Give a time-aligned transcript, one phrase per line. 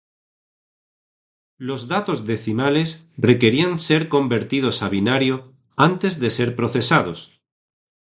[1.59, 7.39] Los datos decimales requerían ser convertidos a binario antes de ser procesados.